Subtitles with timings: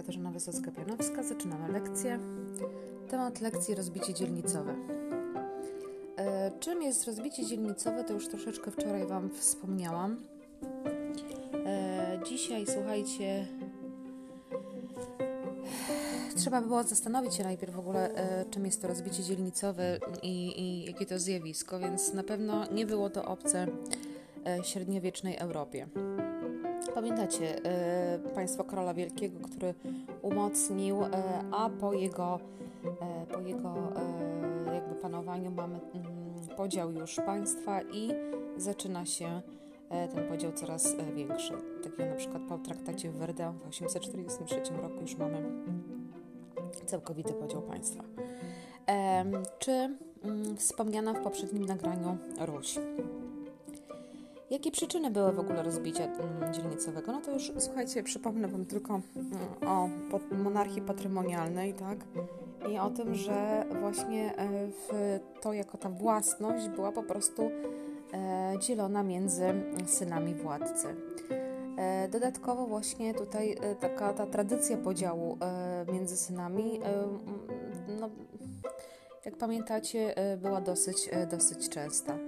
[0.00, 1.22] Katarzyna Wysocka-Pianowska.
[1.22, 2.18] Zaczynamy lekcję.
[3.08, 4.74] Temat lekcji rozbicie dzielnicowe.
[6.16, 10.16] E, czym jest rozbicie dzielnicowe, to już troszeczkę wczoraj Wam wspomniałam.
[11.66, 13.46] E, dzisiaj, słuchajcie,
[16.36, 20.84] trzeba było zastanowić się najpierw w ogóle, e, czym jest to rozbicie dzielnicowe i, i
[20.84, 23.66] jakie to zjawisko, więc na pewno nie było to obce
[24.46, 25.88] e, średniowiecznej Europie.
[26.94, 29.74] Pamiętacie e, państwo Karola Wielkiego, który
[30.30, 31.08] umocnił, e,
[31.52, 32.40] a po jego,
[33.00, 33.74] e, po jego
[34.68, 38.10] e, jakby panowaniu mamy mm, podział już państwa i
[38.56, 39.42] zaczyna się
[40.14, 41.52] ten podział coraz większy.
[41.82, 45.42] Takiego na przykład po traktacie w Verdun w 843 roku już mamy
[46.86, 48.04] całkowity podział państwa.
[49.58, 52.78] Czy mm, wspomniana w poprzednim nagraniu Ruś.
[54.50, 57.12] Jakie przyczyny były w ogóle rozbicia mm, dzielnicowego?
[57.12, 59.88] No to już słuchajcie, przypomnę Wam tylko mm, o
[60.34, 61.98] monarchii patrymonialnej, tak?
[62.72, 67.50] I o tym, że właśnie e, to jako ta własność była po prostu
[68.12, 69.52] e, dzielona między
[69.86, 70.86] synami władcy.
[71.76, 75.38] E, dodatkowo właśnie tutaj taka ta tradycja podziału
[75.92, 76.80] między synami,
[78.00, 78.10] no,
[79.24, 82.18] jak pamiętacie, była dosyć, dosyć częsta.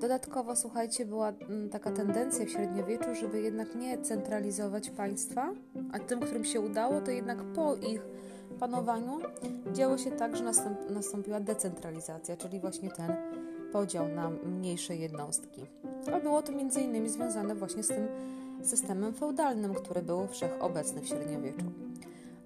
[0.00, 5.52] Dodatkowo, słuchajcie, była mm, taka tendencja w średniowieczu, żeby jednak nie centralizować państwa,
[5.92, 8.00] a tym, którym się udało, to jednak po ich
[8.60, 9.18] panowaniu
[9.72, 13.12] działo się tak, że nastąp nastąpiła decentralizacja, czyli właśnie ten
[13.72, 15.66] podział na mniejsze jednostki.
[16.14, 18.08] A było to innymi związane właśnie z tym
[18.62, 21.64] systemem feudalnym, który był wszechobecny w średniowieczu.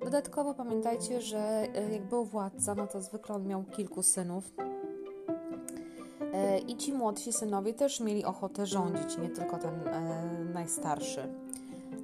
[0.04, 1.38] Dodatkowo pamiętajcie, że
[1.74, 4.52] e, jak był władca, no to zwykle on miał kilku synów,
[6.68, 11.28] I ci młodsi synowie też mieli ochotę rządzić, nie tylko ten e, najstarszy.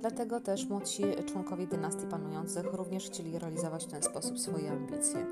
[0.00, 5.26] Dlatego też młodsi członkowie dynastii panujących również chcieli realizować w ten sposób swoje ambicje.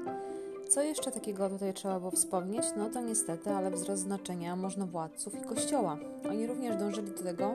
[0.69, 2.65] Co jeszcze takiego tutaj trzeba było wspomnieć?
[2.77, 5.99] No to niestety, ale wzrost znaczenia możnowładców i kościoła.
[6.31, 7.55] Oni również dążyli do tego,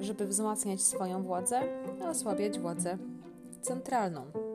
[0.00, 1.62] żeby wzmacniać swoją władzę,
[2.04, 2.98] a osłabiać władzę
[3.62, 4.45] centralną.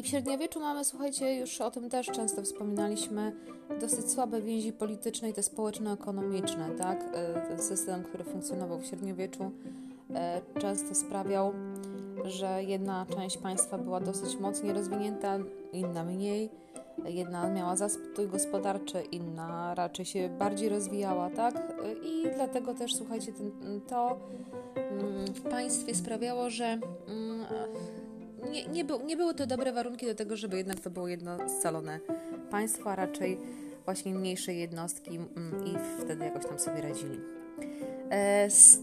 [0.00, 3.32] I w średniowieczu mamy, słuchajcie, już o tym też często wspominaliśmy,
[3.80, 7.04] dosyć słabe więzi polityczne i te społeczno-ekonomiczne, tak?
[7.12, 9.50] E, ten system, który funkcjonował w średniowieczu,
[10.14, 11.52] e, często sprawiał,
[12.24, 15.38] że jedna część państwa była dosyć mocniej rozwinięta,
[15.72, 16.50] inna mniej.
[17.04, 21.56] Jedna miała zastój gospodarczy, inna raczej się bardziej rozwijała, tak?
[21.56, 24.18] E, I dlatego też, słuchajcie, ten, to
[24.74, 26.64] mm, w państwie sprawiało, że
[27.08, 27.44] mm,
[28.50, 31.48] nie, nie, był, nie były to dobre warunki do tego, żeby jednak to było jedno
[31.48, 32.00] scalone
[32.50, 33.38] państwo, a raczej
[33.84, 37.20] właśnie mniejsze jednostki mm, i wtedy jakoś tam sobie radzili.
[38.10, 38.78] E, z,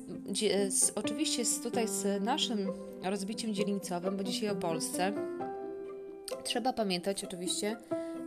[0.69, 2.67] z, oczywiście z, tutaj z naszym
[3.03, 5.13] rozbiciem dzielnicowym, bo dzisiaj o Polsce,
[6.43, 7.77] trzeba pamiętać oczywiście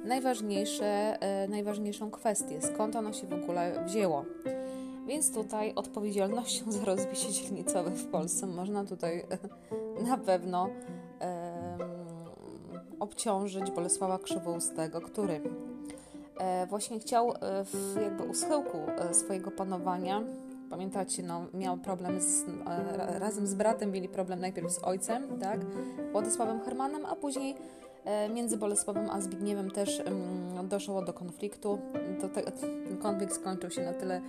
[0.05, 4.25] najważniejsze, e, najważniejszą kwestię, skąd ono się w ogóle wzięło.
[5.07, 9.27] Więc tutaj odpowiedzialnością za rozbicie dzielnicowe w Polsce można tutaj
[10.09, 10.71] na pewno
[13.00, 15.41] obciążyć Bolesława Krzywoustego, który
[16.38, 20.22] e, właśnie chciał e, w jakby u schyłku e, swojego panowania,
[20.71, 22.44] pamiętacie, no, miał problem z,
[23.19, 25.60] razem z bratem, mieli problem najpierw z ojcem, tak,
[26.12, 27.55] Władysławem Hermanem, a później
[28.34, 30.03] między Bolesławem a Zbigniewem też
[30.65, 31.78] doszło do konfliktu.
[32.21, 34.21] To te, ten konflikt skończył się na tyle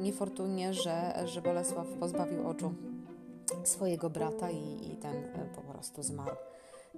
[0.00, 2.74] niefortunnie, że, że Bolesław pozbawił oczu
[3.64, 5.14] swojego brata i, i ten
[5.54, 6.36] po prostu zmarł.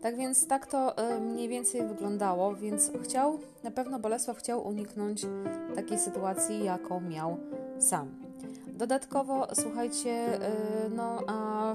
[0.02, 5.26] Tak więc tak to e, mniej więcej wyglądało, więc chciał, na pewno Bolesław chciał uniknąć
[5.74, 7.36] takiej sytuacji, jaką miał
[7.78, 8.08] sam.
[8.68, 10.50] Dodatkowo, słuchajcie, e,
[10.90, 11.74] no, a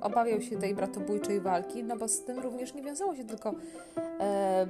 [0.00, 3.54] obawiał się tej bratobójczej walki, no bo z tym również nie wiązało się tylko
[4.20, 4.66] e,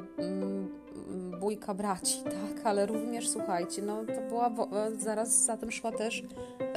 [1.41, 2.23] bójka braci,
[2.57, 4.51] tak, ale również, słuchajcie, no to była,
[4.99, 6.25] zaraz za tym szła też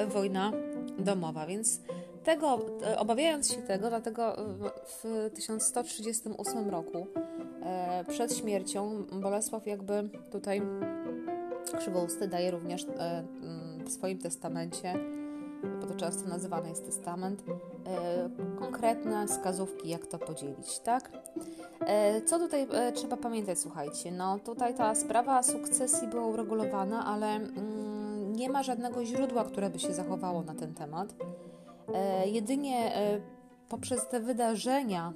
[0.07, 0.51] wojna
[0.99, 1.79] domowa, więc
[2.23, 4.35] tego, e, obawiając się tego, dlatego
[4.85, 7.07] w 1138 roku
[7.63, 10.61] e, przed śmiercią Bolesław jakby tutaj
[11.77, 13.23] Krzywousty daje również e,
[13.85, 14.93] w swoim testamencie,
[15.81, 17.43] bo to często nazywany jest testament,
[18.59, 21.11] konkretne wskazówki, jak to podzielić, tak?
[22.25, 28.49] Co tutaj trzeba pamiętać, słuchajcie, no tutaj ta sprawa sukcesji była uregulowana, ale mm, nie
[28.49, 31.15] ma żadnego źródła, które by się zachowało na ten temat.
[31.93, 33.19] E, jedynie e,
[33.69, 35.13] poprzez te wydarzenia,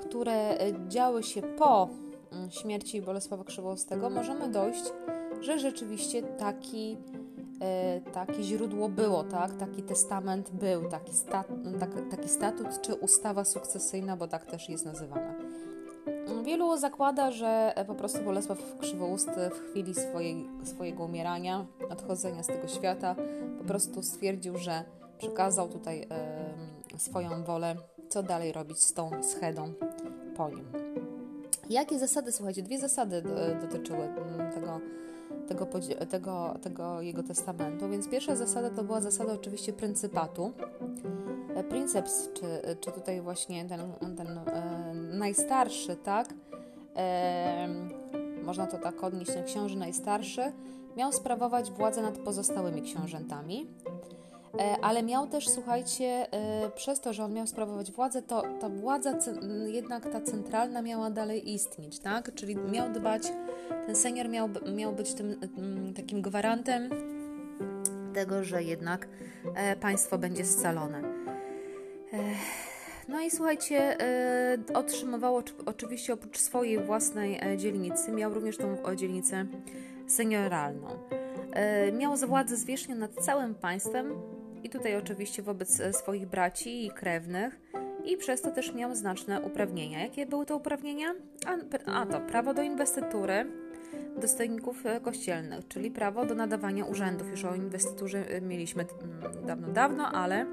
[0.00, 1.88] które e, działy się po
[2.32, 4.84] mm, śmierci Bolesława Krzywoustego, możemy dojść,
[5.40, 6.96] że rzeczywiście taki
[8.12, 9.56] takie źródło było, tak?
[9.56, 11.48] Taki testament był, taki, stat,
[11.80, 15.34] tak, taki statut czy ustawa sukcesyjna, bo tak też jest nazywana.
[16.44, 22.68] Wielu zakłada, że po prostu Bolesław Krzywousty w chwili swojej, swojego umierania, odchodzenia z tego
[22.68, 23.16] świata,
[23.58, 24.84] po prostu stwierdził, że
[25.18, 27.76] przekazał tutaj e, swoją wolę,
[28.08, 29.72] co dalej robić z tą schedą
[30.36, 30.64] po nim.
[31.70, 33.22] Jakie zasady, słuchajcie, dwie zasady
[33.60, 34.80] dotyczyły mm, tego,
[35.48, 35.66] tego,
[36.06, 37.88] tego, tego jego testamentu.
[37.88, 40.52] Więc pierwsza zasada to była zasada oczywiście pryncypatu.
[41.54, 46.34] E, Princeps, czy, czy tutaj właśnie ten, ten e, najstarszy, tak?
[46.96, 47.68] E,
[48.42, 50.52] można to tak odnieść, ten książę najstarszy,
[50.96, 53.66] miał sprawować władzę nad pozostałymi książętami.
[54.58, 58.68] E, ale miał też, słuchajcie, e, przez to, że on miał sprawować władzę, to ta
[58.68, 59.18] władza
[59.66, 62.34] jednak ta centralna miała dalej istnieć, tak?
[62.34, 63.22] Czyli miał dbać,
[63.86, 65.40] ten senior miał, miał być tym
[65.96, 66.90] takim gwarantem
[68.14, 69.08] tego, że jednak
[69.54, 71.02] e, państwo będzie scalone.
[73.08, 73.96] No i słuchajcie,
[74.74, 79.46] otrzymywało oczywiście oprócz swojej własnej dzielnicy, miał również tą dzielnicę
[80.06, 80.88] senioralną.
[81.92, 84.12] Miał władzę zwierzchnią nad całym państwem,
[84.62, 87.60] i tutaj oczywiście wobec e, swoich braci i krewnych
[88.04, 90.02] i przez to też miał znaczne uprawnienia.
[90.02, 91.14] Jakie były to uprawnienia?
[91.46, 93.46] A, a to prawo do inwestytury
[94.20, 97.30] dostojników e, kościelnych, czyli prawo do nadawania urzędów.
[97.30, 98.86] Już o inwestyturze e, mieliśmy
[99.46, 100.46] dawno, dawno, ale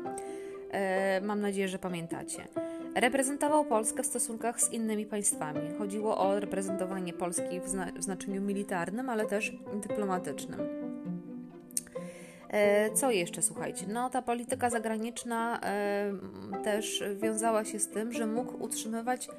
[0.71, 2.47] e, mam nadzieję, że pamiętacie.
[2.95, 5.59] Reprezentował Polskę w stosunkach z innymi państwami.
[5.77, 10.82] Chodziło o reprezentowanie Polski w, zna w znaczeniu militarnym, ale też dyplomatycznym.
[12.53, 13.85] E, co jeszcze, słuchajcie?
[13.87, 16.11] No, ta polityka zagraniczna e,
[16.63, 19.29] też wiązała się z tym, że mógł utrzymywać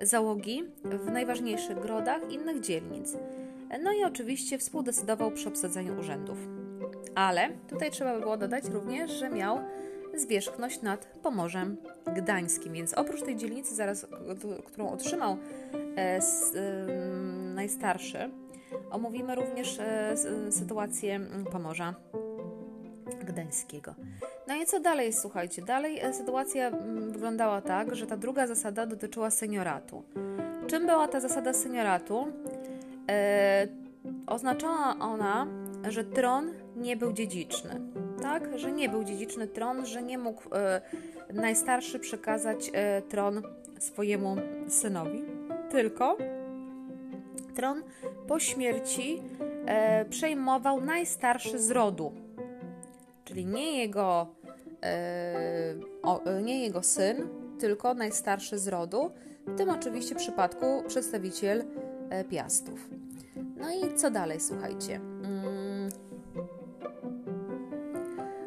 [0.00, 3.16] załogi w najważniejszych grodach innych dzielnic.
[3.82, 6.38] No i oczywiście współdecydował przy obsadzaniu urzędów.
[7.14, 9.58] Ale tutaj trzeba by było dodać również, że miał
[10.14, 11.76] zwierzchność nad Pomorzem
[12.16, 14.06] Gdańskim, więc oprócz tej dzielnicy, zaraz,
[14.66, 15.36] którą otrzymał
[15.96, 16.20] e,
[17.54, 18.30] najstarszy,
[18.90, 19.78] omówimy również
[20.50, 21.20] sytuację
[21.52, 21.94] Pomorza
[23.18, 23.94] Gdańskiego.
[24.48, 25.62] No i co dalej, słuchajcie?
[25.62, 30.02] Dalej e, sytuacja mm, wyglądała tak, że ta druga zasada dotyczyła senioratu.
[30.66, 32.26] Czym była ta zasada senioratu?
[33.10, 33.68] E,
[34.26, 35.46] oznaczała ona,
[35.88, 37.80] że tron nie był dziedziczny.
[38.22, 40.80] Tak, że nie był dziedziczny tron, że nie mógł e,
[41.32, 43.42] najstarszy przekazać e, tron
[43.78, 44.36] swojemu
[44.68, 45.24] synowi,
[45.70, 46.16] tylko
[47.54, 47.82] tron
[48.28, 49.22] po śmierci
[49.66, 52.12] e, przejmował najstarszy z rodu
[53.24, 54.26] czyli nie jego,
[54.82, 57.28] e, o, nie jego syn,
[57.58, 59.10] tylko najstarszy z rodu,
[59.46, 61.64] w tym oczywiście przypadku przedstawiciel
[62.10, 62.88] e, Piastów.
[63.56, 64.96] No i co dalej, słuchajcie?
[64.96, 65.88] Mm.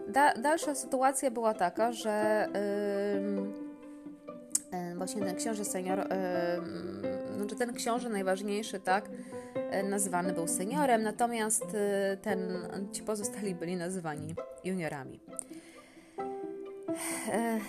[0.07, 2.47] Da, dalsza sytuacja była taka, że
[4.71, 9.09] yy, właśnie ten książę senior, yy, znaczy ten książę najważniejszy, tak,
[9.75, 12.39] E, nazywany był seniorem, natomiast e, ten,
[12.91, 15.19] ci pozostali byli nazywani juniorami.
[17.31, 17.59] E,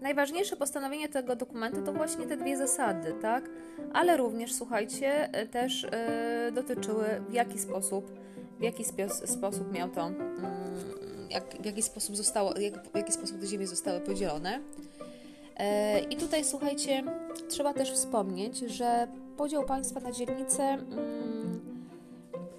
[0.00, 3.44] najważniejsze postanowienie tego dokumentu to właśnie te dwie zasady, tak?
[3.92, 5.86] Ale również, słuchajcie, też
[6.52, 8.12] dotyczyły w jaki sposób,
[8.58, 8.84] w jaki
[9.24, 10.16] sposób miał to, mm,
[11.30, 14.60] jak, w jaki sposób zostało, jak, w jaki sposób te ziemie zostały podzielone.
[16.10, 17.02] I tutaj, słuchajcie,
[17.48, 21.60] trzeba też wspomnieć, że podział państwa na dzielnice mm,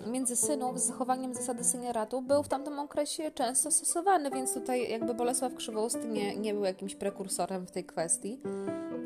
[0.07, 5.13] między synów z zachowaniem zasady senioratu był w tamtym okresie często stosowany, więc tutaj jakby
[5.13, 8.39] Bolesław Krzywousty nie, nie był jakimś prekursorem w tej kwestii,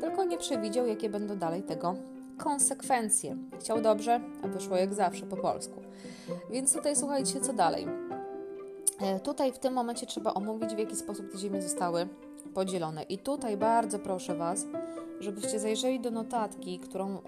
[0.00, 1.94] tylko nie przewidział, jakie będą dalej tego
[2.38, 3.36] konsekwencje.
[3.60, 5.80] Chciał dobrze, a wyszło jak zawsze po polsku.
[6.50, 7.86] Więc tutaj słuchajcie, co dalej.
[9.00, 12.08] E, tutaj w tym momencie trzeba omówić, w jaki sposób te ziemie zostały
[12.54, 13.02] podzielone.
[13.02, 14.66] I tutaj bardzo proszę Was,
[15.22, 17.20] żebyście zajrzeli do notatki, którą y,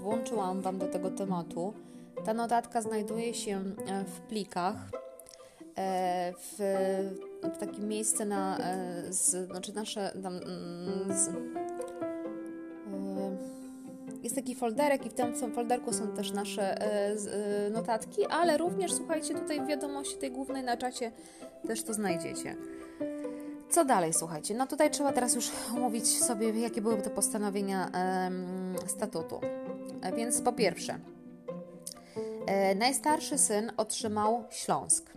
[0.00, 1.74] włączyłam Wam do tego tematu.
[2.24, 4.76] Ta notatka znajduje się e, w plikach,
[5.76, 6.56] e, w,
[7.54, 11.30] w takim miejscu na, e, z, znaczy nasze, tam, mm, z,
[14.22, 16.78] jest taki folderek i w tym folderku są też nasze
[17.70, 21.12] notatki, ale również słuchajcie, tutaj w wiadomości tej głównej na czacie
[21.66, 22.56] też to znajdziecie.
[23.70, 24.54] Co dalej, słuchajcie?
[24.54, 28.30] No tutaj trzeba teraz już omówić sobie, jakie były te postanowienia e,
[28.86, 29.40] statutu.
[30.02, 30.98] E, więc po pierwsze,
[32.46, 35.10] e, najstarszy syn otrzymał Śląsk.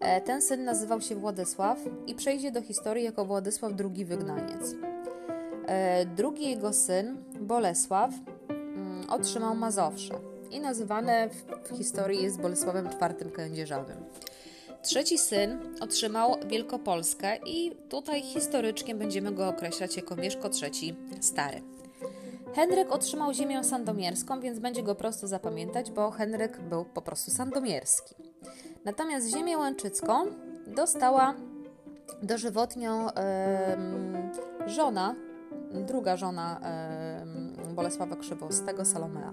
[0.00, 4.74] E, ten syn nazywał się Władysław i przejdzie do historii jako Władysław II Wygnaniec.
[5.66, 8.10] E, drugi jego syn, Bolesław,
[8.48, 10.14] mm, otrzymał Mazowsze
[10.50, 13.96] i nazywane w, w historii jest Bolesławem IV Kędzierzawym.
[14.84, 21.62] Trzeci syn otrzymał Wielkopolskę i tutaj historyczkiem będziemy go określać jako Mieszko III Stary.
[22.54, 28.14] Henryk otrzymał ziemię sandomierską, więc będzie go prosto zapamiętać, bo Henryk był po prostu sandomierski.
[28.84, 30.26] Natomiast ziemię łęczycką
[30.66, 31.34] dostała
[32.22, 35.14] dożywotnią yy, żona,
[35.72, 36.60] druga żona
[37.66, 39.32] yy, Bolesława Krzywostego, Salomea.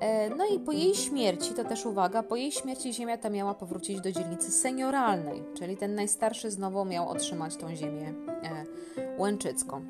[0.00, 3.54] E, no i po jej śmierci, to też uwaga, po jej śmierci ziemia ta miała
[3.54, 8.64] powrócić do dzielnicy senioralnej, czyli ten najstarszy znowu miał otrzymać tą ziemię e,
[9.18, 9.84] łęczycką.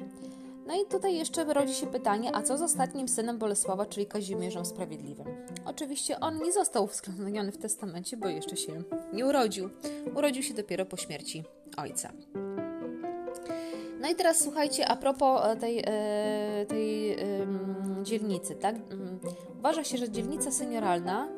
[0.66, 4.64] No i tutaj jeszcze rodzi się pytanie, a co z ostatnim synem Bolesława, czyli Kazimierzem
[4.64, 5.26] Sprawiedliwym?
[5.64, 8.82] Oczywiście on nie został uwzględniony w testamencie, bo jeszcze się
[9.12, 9.70] nie urodził.
[10.16, 11.44] Urodził się dopiero po śmierci
[11.76, 12.12] ojca.
[14.00, 17.16] No i teraz słuchajcie, a propos e, tej, e, tej
[18.02, 18.76] dzielnicy, tak?
[18.76, 19.20] Mm,
[19.58, 21.28] uważa się, że dzielnica senioralna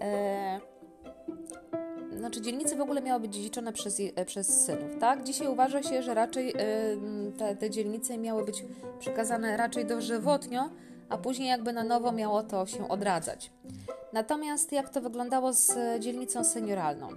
[0.00, 0.60] e,
[2.18, 5.22] znaczy dzielnice w ogóle miały być dziedziczone przez, przez synów, tak?
[5.22, 6.54] Dzisiaj uważa się, że raczej
[7.38, 8.64] te, te dzielnice miały być
[8.98, 10.70] przekazane raczej dożywotnio,
[11.08, 13.50] a później jakby na nowo miało to się odradzać.
[14.12, 17.08] Natomiast jak to wyglądało z dzielnicą senioralną?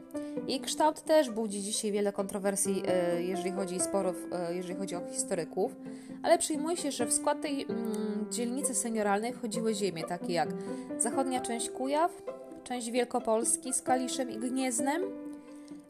[0.48, 5.01] Jej kształt też budzi dzisiaj wiele kontrowersji, e, jeżeli chodzi sporów, e, jeżeli chodzi o
[5.12, 5.75] historyków,
[6.24, 10.50] ale przyjmuje się, że w skład tej mm, dzielnicy senioralnej wchodziły ziemie takie jak
[10.98, 12.12] zachodnia część Kujaw,
[12.63, 15.01] część Wielkopolski z Kaliszem i Gnieznem,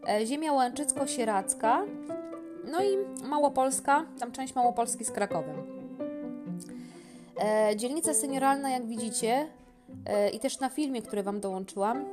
[0.10, 1.86] e, ziemia łęczycko-sieracka,
[2.72, 5.82] no i Małopolska, tam część Małopolski z Krakowem.
[7.76, 9.48] Dzielnica senioralna, jak widzicie,
[10.34, 12.06] i też na filmie, który Wam dołączyłam,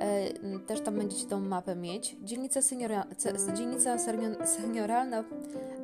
[0.00, 2.16] E, też tam będziecie tą mapę mieć.
[2.22, 3.06] Dzielnica, seniora,
[3.54, 3.98] dzielnica
[4.44, 5.24] senioralna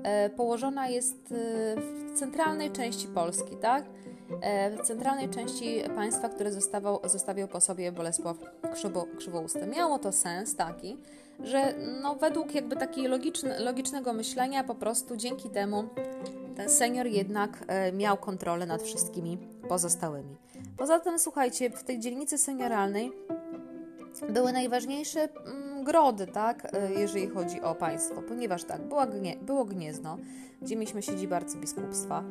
[0.03, 1.35] e, położona jest e,
[1.77, 3.85] w centralnej części Polski, tak?
[4.79, 8.37] W centralnej części państwa, które zostawał, zostawiał po sobie Bolesław
[8.75, 9.67] Krzywo, Krzywousty.
[9.67, 10.97] Miało to sens taki,
[11.41, 15.85] że no, według jakby takiego logiczne, logicznego myślenia po prostu dzięki temu
[16.57, 19.39] ten senior jednak miał kontrolę nad wszystkimi
[19.69, 20.37] pozostałymi.
[20.77, 23.13] Poza tym, słuchajcie, w tej dzielnicy senioralnej
[24.29, 29.65] były najważniejsze mm, grody, tak, e, jeżeli chodzi o państwo, ponieważ tak, była gnie, było
[29.65, 30.19] Gniezno,
[30.63, 32.25] gdzie mieliśmy siedzibę arcybiskupstwa,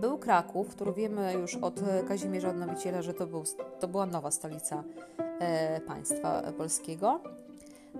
[0.00, 3.44] był Kraków, który wiemy już od Kazimierza Odnowiciela, że to, był,
[3.80, 4.84] to była nowa stolica
[5.38, 7.20] e, państwa polskiego.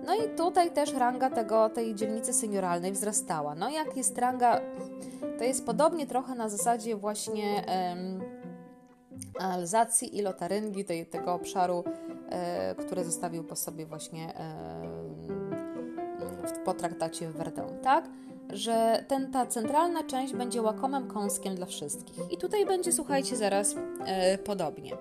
[0.05, 3.55] No i tutaj też ranga tego, tej dzielnicy senioralnej wzrastała.
[3.55, 4.61] No jak jest ranga,
[5.37, 7.63] to jest podobnie trochę na zasadzie właśnie...
[9.39, 11.83] Alzacji i Lotaryngii, tej, tego obszaru,
[12.29, 14.81] e, który zostawił po sobie właśnie e,
[16.65, 18.09] po traktacie w Verdun, tak?
[18.49, 22.31] Że ten, ta centralna część będzie łakomym kąskiem dla wszystkich.
[22.31, 24.91] I tutaj będzie, słuchajcie, zaraz e, podobnie.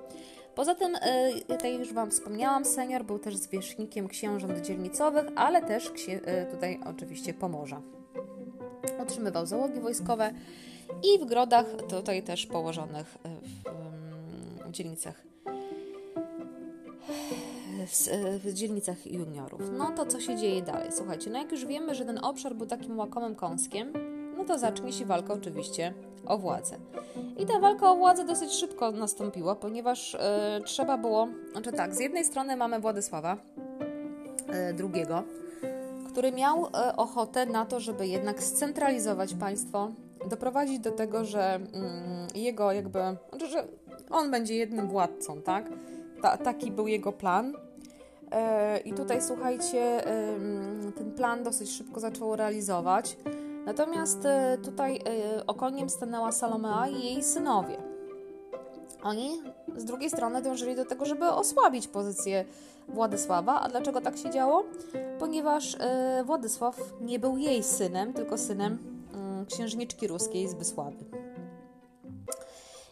[0.55, 5.93] Poza tym, e, tak już Wam wspomniałam, senior był też zwierzchnikiem księżąt dzielnicowych, ale też
[6.09, 7.81] e, tutaj oczywiście Pomorza.
[9.03, 10.33] Utrzymywał załogi wojskowe
[11.03, 13.60] i w grodach tutaj też położonych w
[14.71, 15.31] dzielnicach
[18.45, 19.61] w dzielnicach juniorów.
[19.79, 20.89] No to co się dzieje dalej?
[20.93, 23.93] Słuchajcie, no jak już wiemy, że ten obszar był takim łakomym kąskiem,
[24.37, 25.95] no to zacznie się walka oczywiście
[26.27, 26.77] o władzę.
[27.39, 32.01] I ta walka o władzę dosyć szybko nastąpiła, ponieważ e, trzeba było, znaczy tak, z
[32.01, 33.37] jednej strony mamy Władysława
[34.49, 35.07] e, II,
[36.09, 39.91] który miał e, ochotę na to, żeby jednak scentralizować państwo,
[40.29, 42.99] doprowadzić do tego, że mm, jego jakby,
[43.29, 43.65] znaczy, że
[44.11, 45.65] on będzie jednym władcą, tak?
[46.23, 47.55] Ta, taki był jego plan.
[48.31, 50.05] E, I tutaj słuchajcie,
[50.97, 53.17] ten plan dosyć szybko zaczął realizować.
[53.67, 57.77] Natomiast e, tutaj e, okoniem stanęła Salomea i jej synowie.
[59.03, 59.43] Oni
[59.77, 62.45] z drugiej strony dążyli do tego, żeby osłabić pozycję
[62.89, 63.61] Władysława.
[63.61, 64.65] A dlaczego tak się działo?
[65.19, 65.77] Ponieważ
[66.25, 68.79] Władysław nie był jej synem, tylko synem
[69.15, 71.05] mm, księżniczki ruskiej Zbysławy.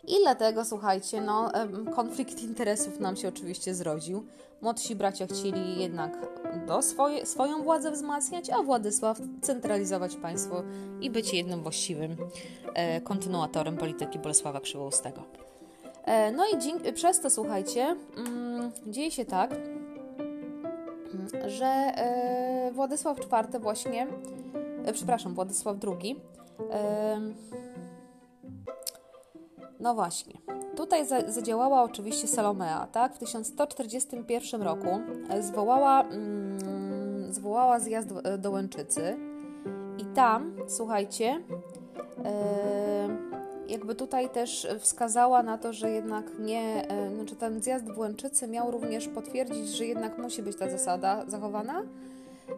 [0.08, 1.50] I dlatego, słuchajcie, no,
[1.94, 4.24] konflikt interesów nam się oczywiście zrodził.
[4.60, 6.12] Młodsi bracia chcieli jednak
[6.66, 10.62] do swoje, swoją władzę wzmacniać, a Władysław centralizować państwo
[11.00, 12.16] i być jednym właściwym
[12.74, 15.22] e, kontynuatorem polityki Bolesława Krzywoustego.
[16.04, 19.54] E, no i dzięki, przez to, słuchajcie, mm, dzieje się tak,
[21.46, 24.06] że e, Władysław IV właśnie,
[24.84, 26.20] e, przepraszam, Władysław II
[29.80, 30.34] no właśnie.
[30.76, 33.14] Tutaj zadziałała oczywiście Salomea, tak?
[33.14, 38.08] W 1141 roku e, zwołała, mm, zwołała zjazd
[38.38, 39.16] do Łęczycy
[39.98, 41.40] i tam, słuchajcie,
[42.24, 43.08] e,
[43.68, 48.48] jakby tutaj też wskazała na to, że jednak nie, e, znaczy ten zjazd w Łęczycy
[48.48, 51.82] miał również potwierdzić, że jednak musi być ta zasada zachowana.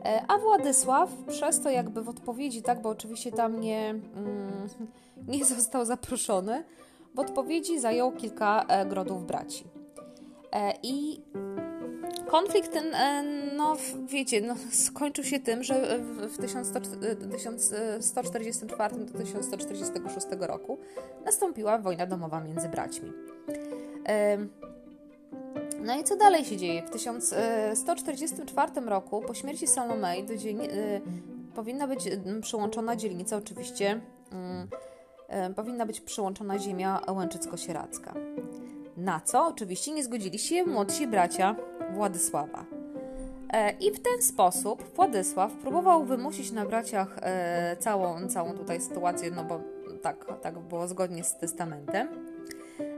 [0.05, 4.69] E, a Władysław przez to jakby w odpowiedzi, tak, bo oczywiście tam nie, mm,
[5.29, 6.65] nie został zaproszony,
[7.14, 9.64] w odpowiedzi zajął kilka e, grodów braci.
[10.83, 11.21] I
[12.26, 12.85] konflikt ten,
[13.57, 13.76] no
[14.07, 14.55] wiecie, no,
[14.87, 15.99] skończył się tym, że
[16.29, 20.79] w 1144 do 1146 roku
[21.25, 23.12] nastąpiła wojna domowa między braćmi.
[25.83, 26.83] No i co dalej się dzieje?
[26.83, 30.59] W 1144 roku, po śmierci Salomei, do dzień,
[31.55, 32.09] powinna być
[32.43, 34.00] przyłączona dzielnica, oczywiście,
[35.57, 38.15] powinna być przyłączona ziemia łęczycko-sieracka.
[38.97, 41.57] Na co oczywiście nie zgodzili się młodsi bracia
[41.95, 42.65] Władysława.
[43.53, 49.31] E, I w ten sposób Władysław próbował wymusić na braciach e, całą, całą tutaj sytuację,
[49.31, 49.61] no bo
[50.03, 52.09] tak, tak było zgodnie z testamentem.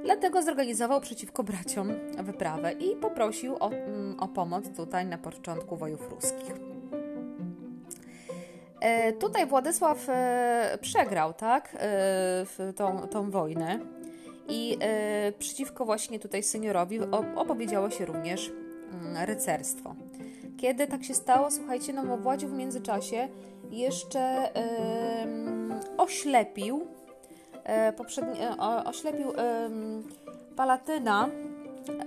[0.05, 6.11] Dlatego zorganizował przeciwko braciom wyprawę i poprosił o, mm, o pomoc tutaj na początku wojów
[6.11, 6.72] ruskich.
[8.83, 10.07] E, tutaj Władysław
[10.81, 11.77] przegrał, tak,
[12.77, 13.79] tą, tą wojnę.
[14.49, 14.79] I
[15.39, 17.01] przeciwko właśnie tutaj seniorowi
[17.37, 18.53] opowiedziało się również
[18.93, 19.95] Mm, rycerstwo.
[20.57, 23.29] Kiedy tak się stało, słuchajcie, no Władził w międzyczasie
[23.71, 24.49] jeszcze
[25.99, 26.87] oślepił
[27.97, 29.33] poprzedni, yy, oślepił
[30.57, 31.29] Palatyna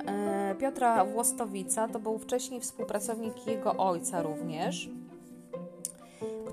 [0.07, 4.89] e, Piotra Włostowica, to był wcześniej współpracownik jego ojca również,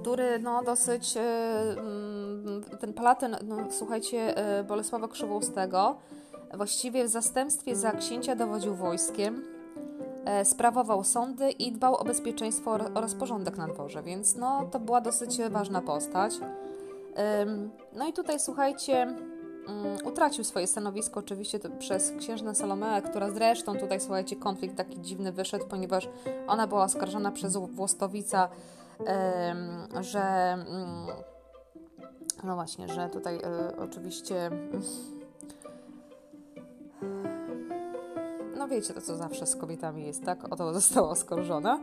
[0.03, 4.35] który no dosyć, mm, ten Palatyn, no, słuchajcie,
[4.69, 5.97] Bolesława Krzywoustego,
[6.55, 9.43] właściwie w zastępstwie za księcia dowodził wojskiem,
[10.25, 15.01] E, sprawował sądy i dbał o bezpieczeństwo oraz porządek na dworze, więc no, to była
[15.01, 16.35] dosyć ważna postać.
[17.93, 19.17] No i tutaj słuchajcie, mm,
[20.05, 25.67] utracił swoje stanowisko oczywiście przez księżnę Salomeę, która zresztą tutaj słuchajcie, konflikt taki dziwny wyszedł,
[25.67, 26.09] ponieważ
[26.47, 28.49] ona była oskarżona przez Włostowica,
[30.01, 30.21] że
[30.53, 31.07] mm,
[32.45, 34.51] no właśnie, że tutaj e, oczywiście
[38.57, 40.53] no wiecie, to co zawsze z kobietami jest, tak?
[40.53, 41.81] O to została oskarżona.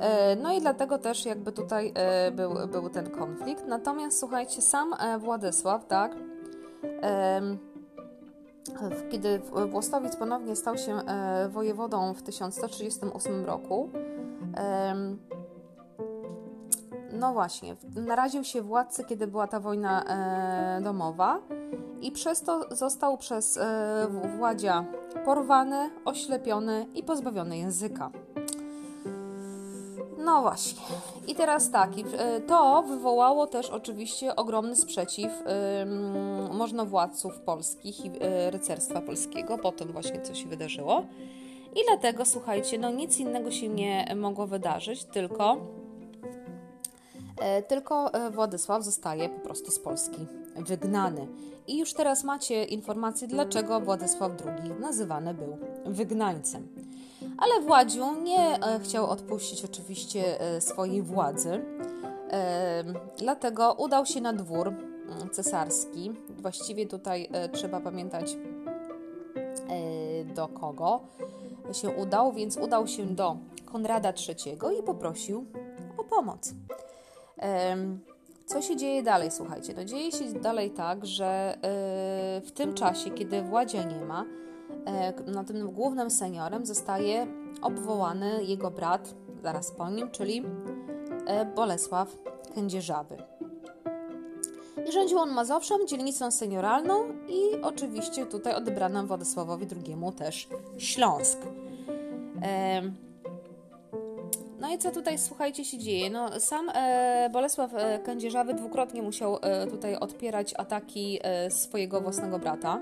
[0.00, 3.66] E, no i dlatego też jakby tutaj e, był, był ten konflikt.
[3.66, 6.16] Natomiast słuchajcie, sam Władysław, tak?
[9.10, 9.38] Kiedy
[9.70, 11.00] Włostowic ponownie stał się
[11.48, 13.90] wojewodą w 1138 roku,
[17.12, 20.04] no właśnie, naraził się władcy, kiedy była ta wojna
[20.82, 21.38] domowa
[22.00, 23.58] i przez to został przez
[24.38, 24.84] Władzia
[25.24, 28.10] porwany, oślepiony i pozbawiony języka.
[30.24, 30.82] No właśnie.
[31.26, 38.50] I teraz tak, e, to wywołało też oczywiście ogromny sprzeciw yy, możnowładców polskich i yy,
[38.50, 41.02] rycerstwa polskiego po tym właśnie, co się wydarzyło.
[41.76, 45.56] I dlatego, słuchajcie, no nic innego się nie mogło wydarzyć, tylko,
[47.68, 50.26] tylko Władysław zostaje po prostu z Polski
[50.56, 51.26] wygnany.
[51.66, 56.68] I już teraz macie informację, dlaczego Władysław II nazywany był wygnańcem.
[57.38, 61.64] Ale Władziu nie e, chciał odpuścić oczywiście e, swojej władzy,
[62.30, 62.84] e,
[63.18, 64.74] dlatego udał się na dwór
[65.32, 66.12] cesarski.
[66.28, 68.36] Właściwie tutaj trzeba pamiętać
[70.34, 71.00] do kogo
[71.72, 75.46] się udał, więc udał się do Konrada III i poprosił
[75.98, 76.54] o pomoc.
[78.46, 79.74] Co się dzieje dalej, słuchajcie?
[79.76, 84.24] No dzieje się dalej tak, że yy, w tym czasie, kiedy Władzia nie ma,
[85.26, 87.26] yy, no, tym głównym seniorem zostaje
[87.62, 92.16] obwołany jego brat, zaraz po nim, czyli yy, Bolesław
[92.54, 93.16] Kędzierzawy.
[94.88, 100.48] I rządził on Mazowszą, dzielnicą senioralną i oczywiście tutaj odebrano Władysławowi II też
[100.78, 101.38] Śląsk.
[104.60, 106.10] No i co tutaj, słuchajcie, się dzieje?
[106.10, 112.38] No, sam e, Bolesław e, Kędzierzawy dwukrotnie musiał e, tutaj odpierać ataki e, swojego własnego
[112.38, 112.80] brata.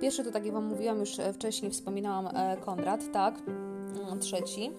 [0.00, 3.34] Pierwszy to, tak jak Wam mówiłam, już e, wcześniej wspominałam, e, Konrad, tak?
[3.38, 4.70] Mm, trzeci,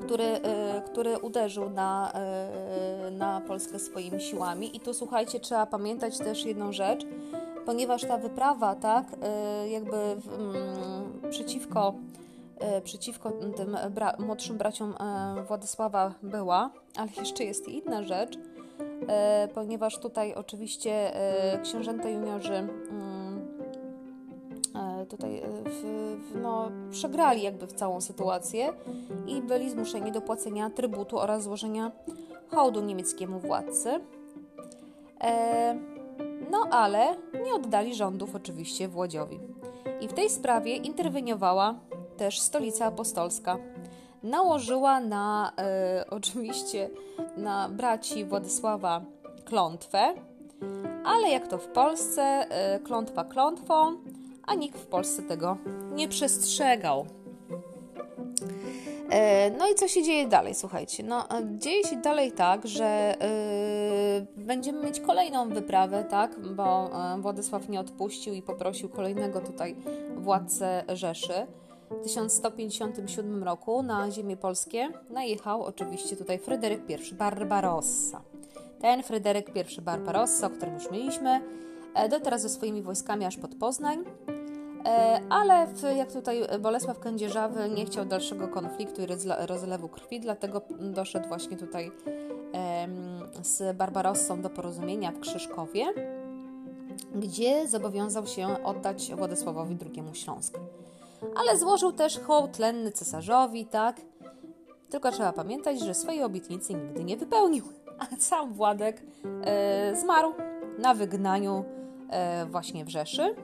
[0.00, 4.76] który, e, który uderzył na, e, na Polskę swoimi siłami.
[4.76, 7.06] I tu, słuchajcie, trzeba pamiętać też jedną rzecz,
[7.66, 11.94] ponieważ ta wyprawa, tak, e, jakby w, m, mm, przeciwko
[12.84, 18.38] przeciwko tym bra młodszym braciom e, Władysława była, ale jeszcze jest inna rzecz,
[19.08, 21.12] e, ponieważ tutaj oczywiście
[21.62, 23.48] książęta juniorzy mm,
[25.08, 25.82] tutaj w,
[26.30, 28.72] w, no, przegrali jakby w całą sytuację
[29.26, 31.92] i byli zmuszeni do płacenia trybutu oraz złożenia
[32.48, 34.00] hołdu niemieckiemu władcy.
[36.50, 39.40] No ale nie oddali rządów oczywiście Włodziowi.
[40.00, 41.74] I w tej sprawie interweniowała
[42.16, 43.58] też stolica apostolska.
[44.22, 46.90] Nałożyła na e, oczywiście
[47.36, 49.02] na braci Władysława
[49.44, 50.14] klątwę,
[51.04, 53.96] ale jak to w Polsce, e, klątwa klątwą,
[54.46, 55.56] a nikt w Polsce tego
[55.94, 57.06] nie przestrzegał.
[59.10, 60.54] E, no i co się dzieje dalej?
[60.54, 63.14] Słuchajcie, no e, dzieje się dalej tak, że
[64.36, 69.76] yy, będziemy mieć kolejną wyprawę, tak, bo Władysław nie odpuścił i poprosił kolejnego tutaj
[70.16, 71.46] władcę Rzeszy.
[72.00, 76.80] W 1157 roku na ziemię polskie najechał oczywiście tutaj Fryderyk
[77.12, 78.22] I Barbarossa.
[78.80, 81.40] Ten Fryderyk I Barbarossa, o którym już mieliśmy,
[82.10, 84.04] dotarł ze swoimi wojskami aż pod Poznań
[84.84, 89.06] E, ale jak tutaj Bolesław Kędzierzawy nie chciał dalszego konfliktu i
[89.46, 91.90] rozlewu krwi, dlatego doszedł właśnie tutaj
[93.42, 95.86] z Barbarossą do porozumienia w Krzyżkowie,
[97.14, 100.58] gdzie zobowiązał się oddać Władysławowi II Śląsk.
[101.36, 104.00] Ale złożył też hołd lenny cesarzowi, tak?
[104.90, 107.64] Tylko trzeba pamiętać, że swojej obietnicy nigdy nie wypełnił.
[107.98, 109.02] A sam Władek
[109.44, 110.32] e, zmarł
[110.78, 111.64] na wygnaniu
[112.10, 113.34] e, właśnie w Rzeszy.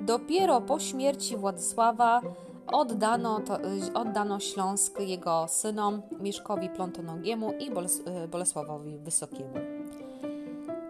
[0.00, 2.20] Dopiero po śmierci Władysława
[2.66, 3.58] oddano, to,
[3.94, 9.54] oddano Śląsk jego synom Mieszkowi Plątonogiemu i Boles Bolesławowi Wysokiemu.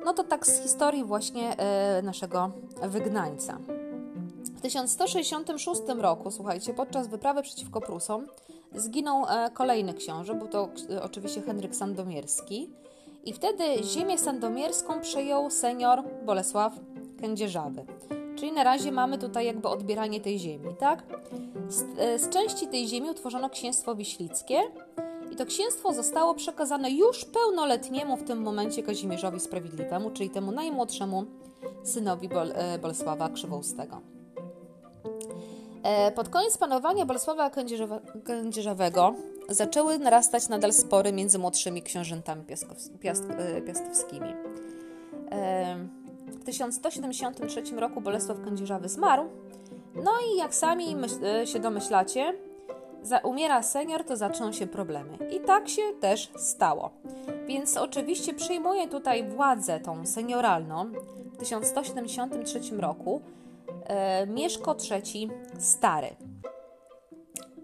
[0.04, 2.50] No to tak z historii właśnie e, naszego
[2.82, 3.58] wygnańca.
[4.64, 8.26] W 1166 roku, słuchajcie, podczas wyprawy przeciwko Prusom
[8.74, 12.70] zginął e, kolejny książę, był to e, oczywiście Henryk Sandomierski.
[13.24, 16.72] I wtedy ziemię sandomierską przejął senior Bolesław
[17.20, 17.84] Kędzierzawy.
[18.36, 21.02] Czyli na razie mamy tutaj jakby odbieranie tej ziemi, tak?
[21.68, 24.60] Z, e, z części tej ziemi utworzono księstwo wiślickie
[25.32, 31.24] i to księstwo zostało przekazane już pełnoletniemu w tym momencie Kazimierzowi Sprawiedliwemu, czyli temu najmłodszemu
[31.82, 34.13] synowi Bol Bolesława Krzywoustego.
[35.84, 37.50] E, pod koniec panowania Bolesława
[38.24, 39.14] Kędzierzawego
[39.48, 42.44] zaczęły narastać nadal spory między młodszymi książętami
[43.66, 44.34] piastowskimi.
[46.26, 49.24] W 1173 roku Bolesław Kędzierzawy zmarł.
[49.94, 52.34] No i jak sami e, się domyślacie,
[53.02, 55.18] za umiera senior, to zaczną się problemy.
[55.30, 56.90] I tak się też stało.
[57.46, 60.92] Więc oczywiście przyjmuje tutaj władzę tą senioralną
[61.32, 63.43] w 1173 roku e,
[64.26, 66.08] Mieszko III Stary.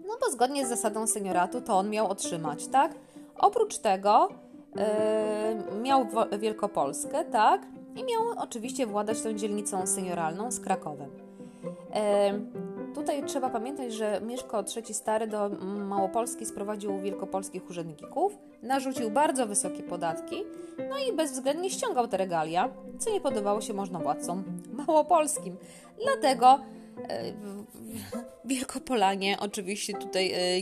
[0.07, 2.95] No bo zgodnie z zasadą senioratu to on miał otrzymać, tak?
[3.37, 4.29] Oprócz tego
[4.77, 6.07] e, miał
[6.39, 7.61] Wielkopolskę, tak?
[7.95, 11.09] i miał oczywiście władać tą dzielnicą senioralną z Krakowem.
[12.95, 15.49] Tutaj trzeba pamiętać, że Mieszko III Stary do
[15.87, 20.43] Małopolski sprowadził wielkopolskich urzędników, narzucił bardzo wysokie podatki,
[20.89, 24.43] no i bezwzględnie ściągał te regalia, co nie podobało się możnowładcom
[24.87, 25.57] małopolskim.
[26.03, 26.59] Dlatego
[27.09, 27.33] e,
[28.45, 30.61] Wielkopolanie oczywiście tutaj e,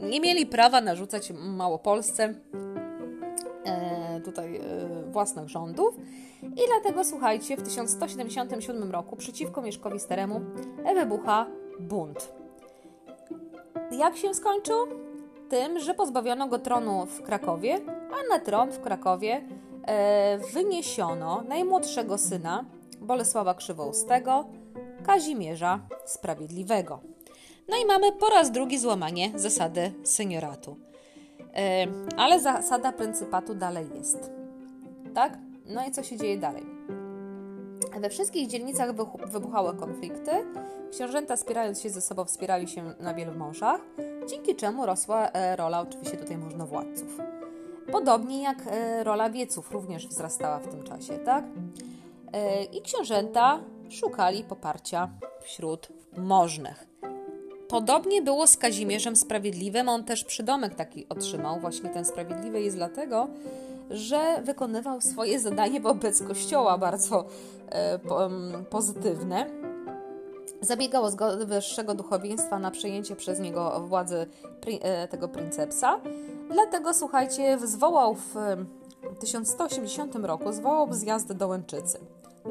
[0.00, 2.34] nie mieli prawa narzucać Małopolsce
[3.66, 4.60] e, tutaj e,
[5.10, 5.94] własnych rządów
[6.42, 10.40] i dlatego, słuchajcie, w 1177 roku przeciwko Mieszkowi Staremu
[10.94, 11.46] wybucha
[11.80, 12.32] bunt.
[13.92, 14.76] Jak się skończył?
[15.48, 17.80] Tym, że pozbawiono go tronu w Krakowie,
[18.12, 19.44] a na tron w Krakowie
[19.86, 22.64] e, wyniesiono najmłodszego syna
[23.00, 24.44] Bolesława Krzywoustego,
[25.06, 27.00] Kazimierza Sprawiedliwego.
[27.68, 30.76] No i mamy po raz drugi złamanie zasady senioratu.
[31.54, 34.30] E, ale zasada pryncypatu dalej jest.
[35.14, 35.38] Tak?
[35.66, 36.62] No i co się dzieje dalej?
[38.00, 38.90] We wszystkich dzielnicach
[39.26, 40.30] wybuchały konflikty.
[40.92, 43.80] Książęta spierając się ze sobą wspierali się na wielu mążach,
[44.30, 47.18] dzięki czemu rosła e, rola oczywiście tutaj możnowładców.
[47.92, 51.44] Podobnie jak e, rola wieców również wzrastała w tym czasie, tak?
[52.72, 55.08] I książęta szukali poparcia
[55.40, 56.87] wśród możnych.
[57.68, 61.60] Podobnie było z Kazimierzem Sprawiedliwym, on też przydomek taki otrzymał.
[61.60, 63.28] Właśnie ten Sprawiedliwy jest dlatego,
[63.90, 67.24] że wykonywał swoje zadanie wobec Kościoła bardzo
[67.68, 68.30] e, po,
[68.70, 69.46] pozytywne.
[70.60, 74.26] Zabiegał o zgodę wyższego duchowieństwa na przejęcie przez niego władzy
[74.60, 76.00] pri, e, tego princepsa.
[76.50, 78.34] Dlatego, słuchajcie, zwołał w
[79.20, 81.98] 1180 roku zwołał zjazd do Łęczycy,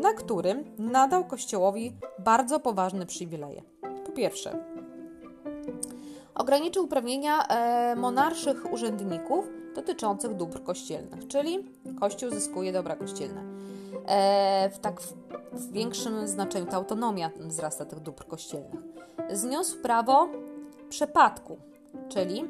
[0.01, 3.61] na którym nadał Kościołowi bardzo poważne przywileje.
[4.05, 4.76] Po pierwsze,
[6.37, 11.65] ograniczył uprawnienia e, monarszych urzędników dotyczących dóbr kościelnych, czyli
[11.99, 13.41] Kościół zyskuje dobra kościelne.
[14.07, 18.81] E, w tak w, większym znaczeniu ta autonomia wzrasta tych dóbr kościelnych.
[19.31, 20.29] Zniósł prawo
[20.89, 21.57] przepadku,
[22.09, 22.45] czyli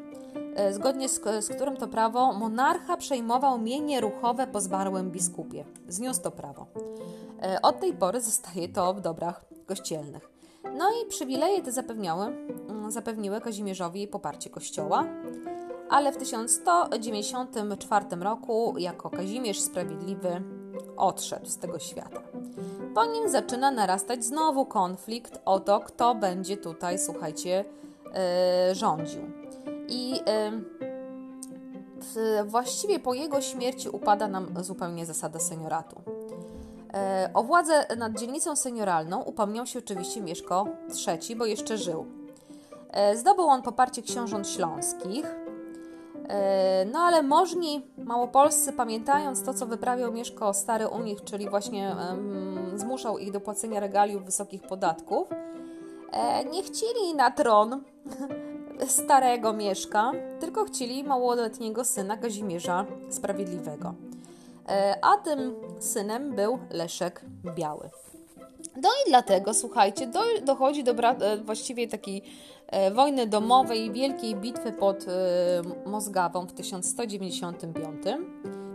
[0.55, 5.65] e, zgodnie z, z którym to prawo monarcha przejmował mienie ruchowe po zmarłym biskupie.
[5.87, 6.67] Zniósł to prawo.
[7.61, 10.36] Od tej pory zostaje to w dobrach kościelnych.
[10.73, 15.05] No i przywileje te zapewniały, mm, zapewniły Kazimierzowi poparcie kościoła,
[15.89, 20.41] ale w 1194 roku jako Kazimierz Sprawiedliwy
[20.97, 22.21] odszedł z tego świata.
[22.95, 27.65] Po nim zaczyna narastać znowu konflikt o to, kto będzie tutaj, słuchajcie,
[28.69, 29.21] yy, rządził.
[29.87, 30.77] I yy,
[32.45, 36.01] właściwie po jego śmierci upada nam zupełnie zasada senioratu.
[36.93, 40.67] Yy, o władzę nad dzielnicą senioralną upomniał się oczywiście Mieszko
[41.07, 42.05] III, bo jeszcze żył.
[43.15, 45.35] Zdobył on poparcie książąt śląskich,
[46.29, 51.95] E, no ale możni małopolscy, pamiętając to, co wyprawiał Mieszko Stary u nich, czyli właśnie
[52.75, 55.29] zmuszał ich do płacenia regaliów wysokich podatków,
[56.11, 57.83] e, nie chcieli na tron
[58.87, 63.93] starego Mieszka, tylko chcieli małoletniego syna Kazimierza Sprawiedliwego.
[64.69, 67.21] E, a tym synem był Leszek
[67.55, 67.89] Biały.
[68.81, 72.23] No i dlatego, słuchajcie, do, dochodzi do bra- właściwie takiej
[72.67, 78.03] E, wojny domowej, wielkiej bitwy pod e, Mozgawą w 1195,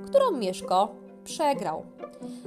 [0.07, 1.85] którą Mieszko przegrał.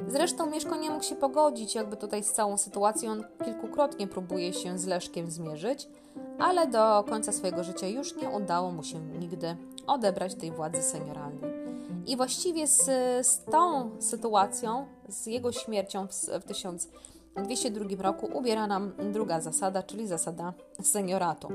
[0.07, 3.11] Zresztą Mieszko nie mógł się pogodzić jakby tutaj z całą sytuacją.
[3.11, 5.87] On kilkukrotnie próbuje się z Leszkiem zmierzyć,
[6.39, 11.64] ale do końca swojego życia już nie udało mu się nigdy odebrać tej władzy senioralnej.
[12.07, 12.83] I właściwie z,
[13.27, 16.89] z tą sytuacją, z jego śmiercią w, w 1000
[17.43, 21.47] 202 roku ubiera nam druga zasada, czyli zasada senioratu.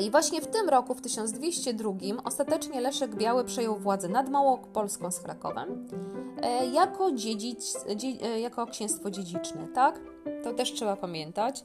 [0.00, 1.92] I właśnie w tym roku, w 1202,
[2.24, 5.88] ostatecznie Leszek Biały przejął władzę nad Małopolską z Krakowem
[6.42, 7.76] e, jako, dziedzic,
[8.22, 10.00] e, jako księstwo dziedziczne, tak?
[10.44, 11.64] To też trzeba pamiętać.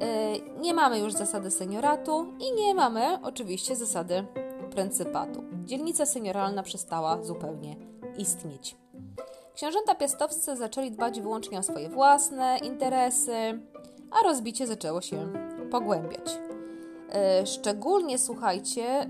[0.00, 4.26] E, nie mamy już zasady senioratu i nie mamy oczywiście zasady
[4.76, 5.44] pryncypatu.
[5.64, 7.76] Dzielnica senioralna przestała zupełnie
[8.18, 8.76] istnieć.
[9.54, 13.60] Książęta piastowscy zaczęli dbać wyłącznie o swoje własne interesy,
[14.10, 15.32] a rozbicie zaczęło się
[15.70, 16.38] pogłębiać.
[17.12, 19.06] E, szczególnie, słuchajcie,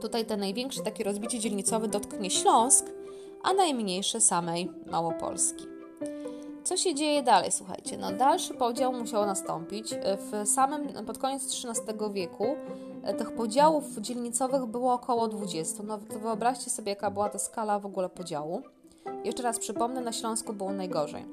[0.00, 2.86] tutaj te największe takie rozbicie dzielnicowe dotknie Śląsk,
[3.42, 5.66] a najmniejsze samej Małopolski.
[6.64, 7.52] Co się dzieje dalej?
[7.52, 9.94] Słuchajcie, no dalszy podział musiał nastąpić.
[10.18, 12.56] W samym, pod koniec XIII wieku
[13.18, 15.82] tych podziałów dzielnicowych było około 20.
[15.82, 18.62] No to wyobraźcie sobie, jaka była ta skala w ogóle podziału.
[19.24, 21.24] Jeszcze raz przypomnę, na Śląsku było najgorzej.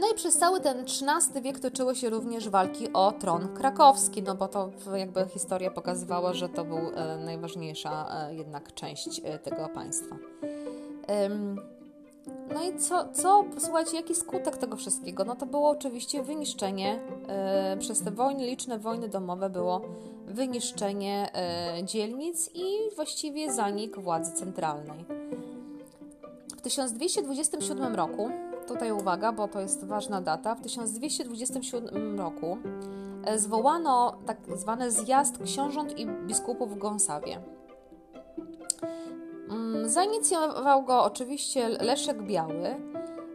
[0.00, 4.34] No i przez cały ten XIII wiek toczyły się również walki o tron krakowski, no
[4.34, 10.16] bo to jakby historia pokazywała, że to był e, najważniejsza e, jednak część tego państwa.
[12.54, 15.24] No i co, co, słuchajcie, jaki skutek tego wszystkiego?
[15.24, 19.80] No to było oczywiście wyniszczenie, e, przez te wojny, liczne wojny domowe było
[20.26, 22.64] wyniszczenie e, dzielnic i
[22.96, 25.04] właściwie zanik władzy centralnej.
[26.56, 28.30] W 1227 roku,
[28.68, 32.58] tutaj uwaga, bo to jest ważna data, w 1227 roku
[33.24, 37.40] e, zwołano tak zwany zjazd książąt i biskupów w Gąsawie.
[39.84, 42.76] Zainicjował go oczywiście Leszek Biały,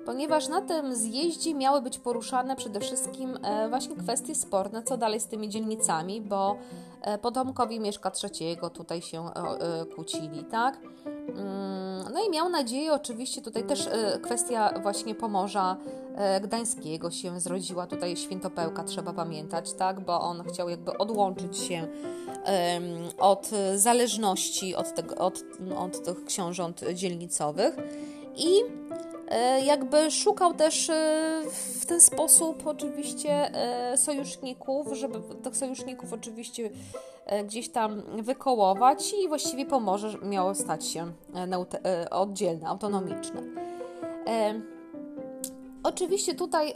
[0.07, 5.19] ponieważ na tym zjeździe miały być poruszane przede wszystkim e, właśnie kwestie sporne, co dalej
[5.19, 6.57] z tymi dzielnicami, bo
[7.01, 10.79] e, potomkowi Mieszka III tutaj się e, kłócili, tak?
[11.05, 13.89] Mm, no i miał nadzieję, oczywiście tutaj też
[14.21, 15.77] kwestia właśnie Pomorza
[16.41, 19.99] Gdańskiego się zrodziła, tutaj Świętopełka trzeba pamiętać, tak?
[19.99, 21.87] Bo on chciał jakby odłączyć się
[23.19, 25.43] od zależności od, tego, od,
[25.77, 27.75] od tych książąt dzielnicowych
[28.37, 28.61] i
[29.27, 30.93] e, jakby szukał też e,
[31.51, 36.69] w ten sposób oczywiście e, sojuszników, żeby tych sojuszników oczywiście
[37.45, 41.11] gdzieś tam wykołować i właściwie Pomorze miało stać się
[42.11, 43.41] oddzielne, autonomiczne.
[45.83, 46.73] Oczywiście tutaj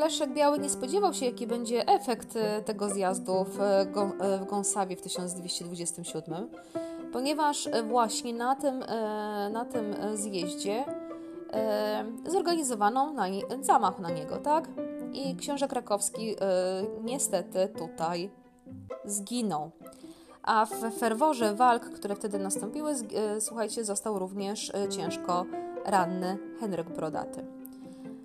[0.00, 3.58] Leszek Biały nie spodziewał się, jaki będzie efekt tego zjazdu w
[4.50, 6.48] Gąsawie w 1227,
[7.12, 8.84] ponieważ właśnie na tym,
[9.52, 10.84] na tym zjeździe
[12.26, 14.68] zorganizowano na nie, zamach na niego, tak?
[15.12, 16.36] I książę krakowski
[17.02, 18.30] niestety tutaj
[19.04, 19.70] zginął.
[20.42, 22.94] A w ferworze walk, które wtedy nastąpiły,
[23.40, 25.46] słuchajcie, został również ciężko
[25.84, 27.44] ranny Henryk Brodaty.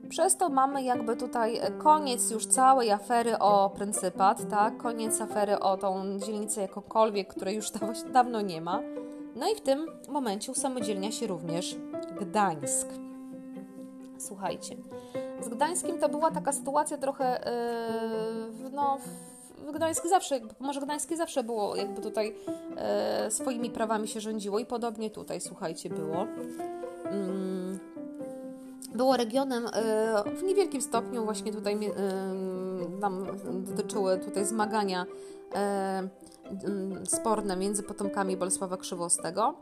[0.10, 4.78] Przez to mamy jakby tutaj koniec już całej afery o pryncypat, tak?
[4.78, 7.72] Koniec afery o tą dzielnicę jakokolwiek, której już
[8.14, 8.82] dawno nie ma.
[9.36, 11.76] No i w tym momencie usamodzielnia się również
[12.20, 12.88] Gdańsk.
[14.18, 14.76] Słuchajcie,
[15.42, 17.40] z Gdańskim to była taka sytuacja trochę,
[18.64, 18.98] yy, no,
[19.74, 22.36] Gdańsk zawsze, Pomorze Gdańskie zawsze było jakby tutaj
[22.78, 26.28] e, swoimi prawami się rządziło i podobnie tutaj, słuchajcie, było.
[27.06, 27.80] Mm,
[28.98, 31.90] było regionem e, w niewielkim stopniu właśnie tutaj e,
[33.00, 33.26] nam
[33.64, 35.06] dotyczyły tutaj zmagania
[35.56, 36.10] e,
[37.08, 39.54] sporne między potomkami Bolesława Krzywostego.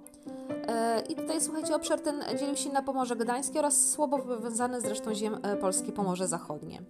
[1.09, 5.13] I tutaj, słuchajcie, obszar ten dzielił się na Pomorze Gdańskie oraz słabo wywiązane z resztą
[5.13, 6.81] ziem polskie Pomorze Zachodnie.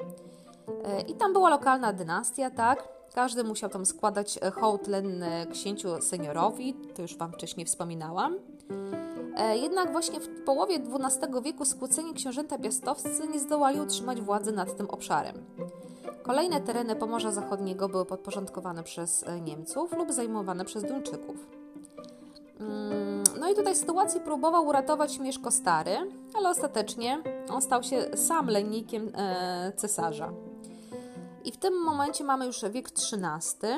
[1.07, 2.87] I tam była lokalna dynastia, tak?
[3.13, 8.35] Każdy musiał tam składać hołd lenny księciu seniorowi, to już Wam wcześniej wspominałam.
[9.37, 14.77] E, jednak właśnie w połowie XII wieku skłóceni książęta piastowscy nie zdołali utrzymać władzy nad
[14.77, 15.45] tym obszarem.
[16.23, 21.47] Kolejne tereny Pomorza Zachodniego były podporządkowane przez e, Niemców lub zajmowane przez Duńczyków.
[22.59, 25.97] Mm, no i tutaj sytuację próbował uratować Mieszko Stary,
[26.37, 30.31] ale ostatecznie on stał się sam lennikiem e, cesarza.
[31.43, 33.69] I w tym momencie mamy już wiek XIII.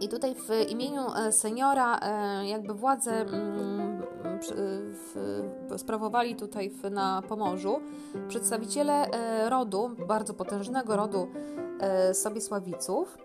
[0.00, 2.00] I tutaj w imieniu seniora
[2.44, 3.83] jakby władzę mm,
[4.52, 5.40] w,
[5.76, 7.80] sprawowali tutaj w, na Pomorzu
[8.28, 11.28] przedstawiciele e, rodu, bardzo potężnego rodu
[11.80, 13.18] e, Sobiesławiców.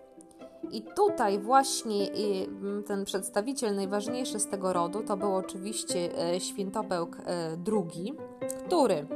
[0.72, 2.08] I tutaj właśnie
[2.86, 7.16] ten przedstawiciel najważniejszy z tego rodu to był oczywiście e, Świętopełk
[7.72, 8.14] II,
[8.66, 9.06] który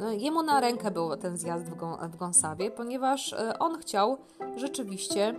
[0.00, 1.76] no, jemu na rękę był ten zjazd w,
[2.12, 4.18] w Gąsawie, ponieważ on chciał
[4.56, 5.34] rzeczywiście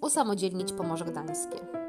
[0.00, 1.81] usamodzielnić Pomorze Gdańskie.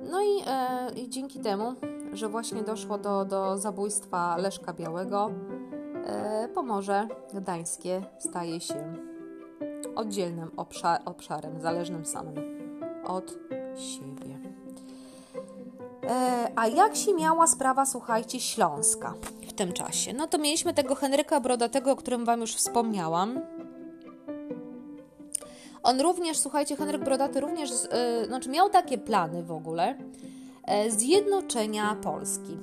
[0.00, 1.74] No i, e, i dzięki temu,
[2.12, 5.30] że właśnie doszło do, do zabójstwa Leszka Białego,
[6.06, 8.94] e, Pomorze Gdańskie staje się
[9.96, 12.34] oddzielnym obszar, obszarem, zależnym samym
[13.06, 13.38] od
[13.76, 14.38] siebie.
[16.10, 19.14] E, a jak się miała sprawa, słuchajcie, Śląska
[19.48, 20.12] w tym czasie?
[20.12, 23.40] No to mieliśmy tego Henryka Brodatego, o którym Wam już wspomniałam,
[25.82, 29.94] on również, słuchajcie, Henryk Brodaty również, yy, znaczy miał takie plany w ogóle
[30.68, 32.56] yy, zjednoczenia Polski.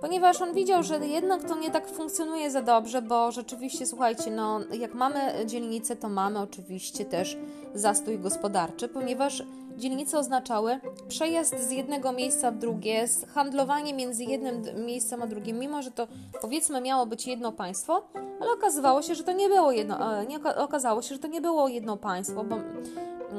[0.00, 4.60] Ponieważ on widział, że jednak to nie tak funkcjonuje za dobrze, bo rzeczywiście, słuchajcie, no
[4.72, 7.36] jak mamy dzielnice, to mamy oczywiście też
[7.74, 9.42] zastój gospodarczy, ponieważ
[9.78, 15.82] dzielnice oznaczały przejazd z jednego miejsca w drugie, handlowanie między jednym miejscem a drugim, mimo
[15.82, 16.06] że to
[16.40, 18.02] powiedzmy miało być jedno państwo,
[18.40, 21.40] ale okazywało się, że to nie było jedno, e, nie, okazało się, że to nie
[21.40, 22.56] było jedno państwo, bo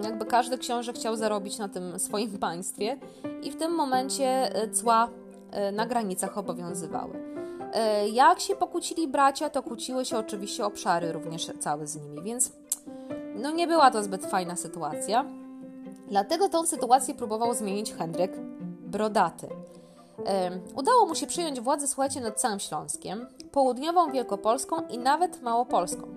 [0.04, 2.98] jakby każdy książę chciał zarobić na tym swoim państwie
[3.44, 5.10] i w tym momencie e, cła
[5.52, 7.30] e, na granicach obowiązywały.
[8.12, 12.52] Jak się pokłócili bracia, to kłóciły się oczywiście obszary również całe z nimi, więc
[13.36, 15.26] no nie była to zbyt fajna sytuacja.
[16.10, 18.32] Dlatego tą sytuację próbował zmienić Henryk
[18.82, 19.48] Brodaty.
[20.76, 26.08] Udało mu się przyjąć władzę, słuchajcie, nad całym Śląskiem, południową Wielkopolską i nawet Małopolską.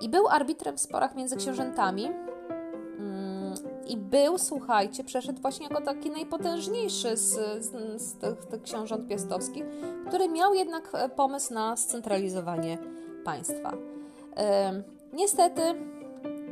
[0.00, 2.06] I był arbitrem w sporach między książętami.
[2.06, 3.54] Mm,
[3.88, 7.30] I był, słuchajcie, przeszedł właśnie jako taki najpotężniejszy z,
[7.64, 9.64] z, z tych, tych książąt piastowskich,
[10.08, 12.78] który miał jednak e, pomysł na scentralizowanie
[13.24, 13.72] państwa.
[15.12, 15.62] Niestety,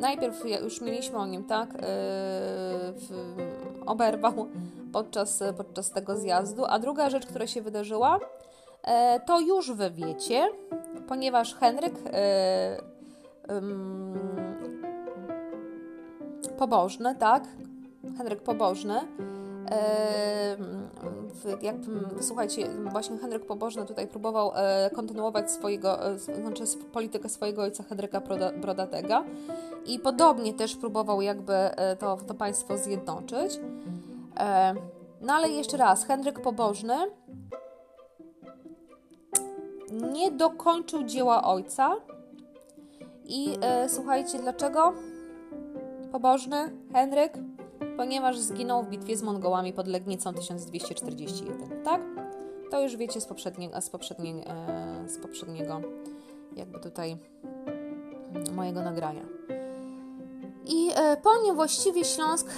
[0.03, 3.35] najpierw już mieliśmy o nim, tak, w,
[3.87, 4.49] oberwał
[4.93, 6.65] podczas, podczas tego zjazdu.
[6.65, 8.19] A druga rzecz, która się wydarzyła,
[8.83, 10.49] e, to już wy wiecie,
[11.09, 12.77] ponieważ Henryk e,
[16.59, 17.45] pobożny, tak?
[18.19, 19.01] Henryk pobożny.
[19.73, 20.57] E,
[21.63, 21.77] jak,
[22.21, 24.53] słuchajcie, właśnie Henryk Pobożny tutaj próbował
[24.95, 25.99] kontynuować swojego,
[26.41, 28.23] znaczy politykę swojego ojca Henryka
[28.61, 29.25] Brodatego
[29.87, 31.53] i podobnie też próbował jakby
[31.99, 33.61] to, to państwo zjednoczyć.
[34.41, 34.75] E,
[35.21, 36.95] no ale jeszcze raz, Henryk Pobożny
[40.13, 41.97] nie dokończył dzieła ojca.
[43.25, 44.93] I e, słuchajcie, dlaczego?
[46.13, 46.57] Pobożny
[46.93, 47.33] Henryk?
[48.03, 52.01] Ponieważ zginął w bitwie z Mongołami pod Legnicą 1241, tak?
[52.71, 55.81] To już wiecie z poprzedniego, z poprzedniego, e, z poprzedniego
[56.57, 57.17] jakby tutaj
[58.53, 59.23] mojego nagrania.
[60.67, 62.51] I e, po nim właściwie Śląsk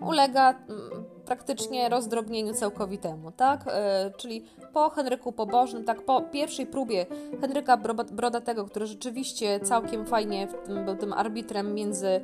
[0.00, 0.95] ulega mm,
[1.26, 3.64] praktycznie rozdrobnieniu całkowitemu, tak?
[3.66, 7.06] E, czyli po Henryku Pobożnym, tak po pierwszej próbie
[7.40, 7.76] Henryka
[8.12, 10.48] Brodatego, który rzeczywiście całkiem fajnie
[10.84, 12.20] był tym arbitrem między,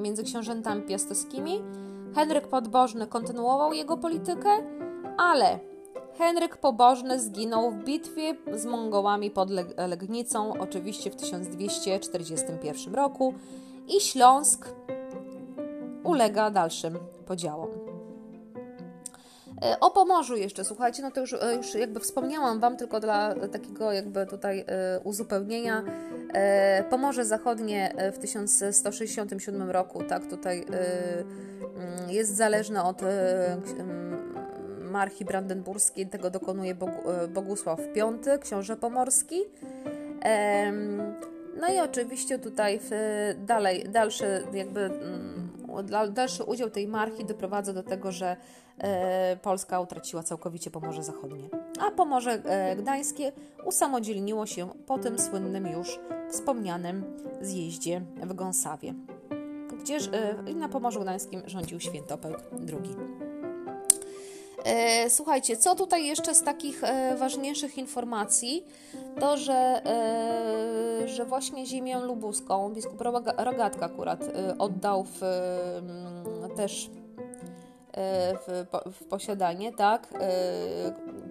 [0.00, 1.62] między książętami piastowskimi,
[2.14, 4.48] Henryk Pobożny kontynuował jego politykę,
[5.16, 5.58] ale
[6.18, 9.50] Henryk Pobożny zginął w bitwie z Mongołami pod
[9.88, 13.34] Legnicą, oczywiście w 1241 roku
[13.88, 14.68] i Śląsk
[16.04, 17.87] ulega dalszym podziałom.
[19.62, 23.34] E, o Pomorzu jeszcze, słuchajcie, no to już, e, już jakby wspomniałam Wam, tylko dla
[23.34, 25.84] takiego jakby tutaj e, uzupełnienia.
[26.90, 33.00] Pomorze Zachodnie w 1167 roku, tak, tutaj mm, jest zależne od
[34.80, 36.74] marchi brandenburskiej, tego dokonuje
[37.28, 39.40] Bogusław V, książę pomorski.
[41.60, 42.80] No i oczywiście tutaj
[43.38, 45.48] dalej, dalszy jakby mm,
[46.10, 48.36] dalszy udział tej marchi doprowadza do tego, że
[49.42, 51.48] Polska utraciła całkowicie Pomorze Zachodnie.
[51.80, 53.32] A Pomorze e, Gdańskie
[53.64, 56.00] usamodzielniło się po tym słynnym już
[56.30, 57.04] wspomnianym
[57.40, 58.94] zjeździe w Gąsawie,
[59.82, 62.96] gdzież e, na Pomorzu Gdańskim rządził Świętopełk II.
[64.64, 68.64] E, słuchajcie, co tutaj jeszcze z takich e, ważniejszych informacji,
[69.20, 73.00] to że, e, że właśnie ziemię lubuską biskup
[73.36, 74.20] Rogatka akurat
[74.58, 76.90] oddał w, mm, też
[78.46, 80.08] w, w posiadanie, tak,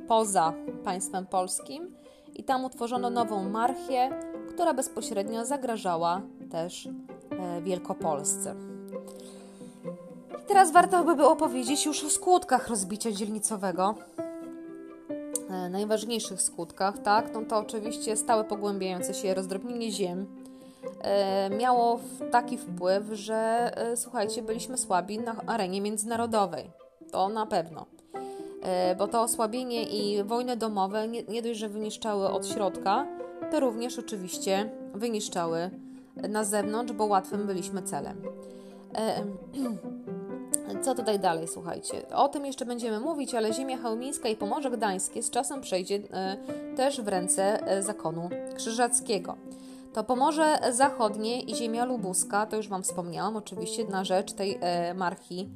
[0.07, 0.53] poza
[0.83, 1.95] państwem polskim
[2.35, 4.09] i tam utworzono nową marchię,
[4.49, 6.89] która bezpośrednio zagrażała też
[7.61, 8.55] Wielkopolsce.
[10.47, 13.95] Teraz warto by było powiedzieć już o skutkach rozbicia dzielnicowego.
[15.49, 17.33] E, najważniejszych skutkach, tak?
[17.33, 20.25] No to oczywiście stałe pogłębiające się rozdrobnienie ziem e,
[21.57, 21.99] miało
[22.31, 26.71] taki wpływ, że e, słuchajcie, byliśmy słabi na arenie międzynarodowej.
[27.11, 27.85] To na pewno.
[28.97, 33.07] Bo to osłabienie i wojny domowe nie, nie dość, że wyniszczały od środka,
[33.51, 35.69] to również oczywiście wyniszczały
[36.15, 38.21] na zewnątrz, bo łatwym byliśmy celem.
[40.83, 42.09] Co tutaj dalej, słuchajcie?
[42.15, 46.37] O tym jeszcze będziemy mówić, ale ziemia chełmińska i Pomorze Gdańskie z czasem przejdzie e,
[46.75, 49.35] też w ręce e, zakonu krzyżackiego.
[49.97, 54.93] To Pomorze Zachodnie i ziemia lubuska, to już Wam wspomniałam, oczywiście na rzecz tej e,
[54.93, 55.49] marchi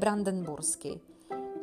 [0.00, 1.00] brandenburskiej.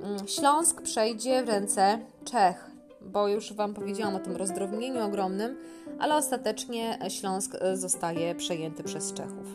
[0.02, 5.58] Mm, Śląsk przejdzie w ręce Czech, bo już Wam powiedziałam o tym rozdrobnieniu ogromnym,
[6.00, 9.48] ale ostatecznie Śląsk zostaje przejęty przez Czechów.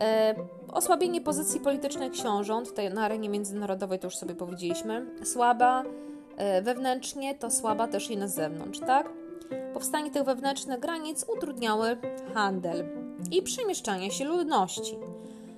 [0.00, 0.34] E,
[0.72, 5.06] osłabienie pozycji politycznej książąt tutaj na arenie międzynarodowej to już sobie powiedzieliśmy.
[5.24, 5.82] Słaba
[6.36, 9.25] e, wewnętrznie, to słaba też i na zewnątrz, tak?
[9.74, 11.96] Powstanie tych wewnętrznych granic utrudniały
[12.34, 12.84] handel
[13.30, 14.98] i przemieszczanie się ludności.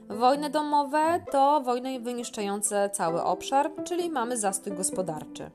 [0.09, 5.51] Wojny domowe to wojny wyniszczające cały obszar, czyli mamy zastój gospodarczy.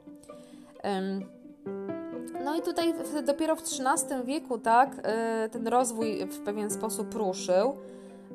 [2.44, 7.78] No i tutaj dopiero w XIII wieku, tak, e, ten rozwój w pewien sposób ruszył